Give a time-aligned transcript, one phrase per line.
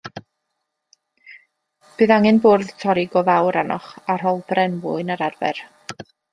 [1.99, 5.65] Bydd angen bwrdd torri go fawr arnoch, a rholbren mwy na'r arfer.